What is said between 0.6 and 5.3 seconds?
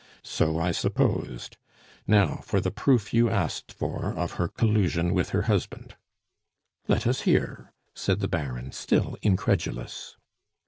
supposed. Now for the proof you asked for of her collusion with